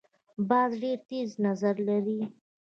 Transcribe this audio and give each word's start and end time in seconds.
باز 0.49 0.71
ډیر 0.83 0.97
تېز 1.09 1.29
نظر 1.45 1.75
لري 1.87 2.19